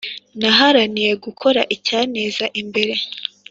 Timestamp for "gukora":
1.25-1.61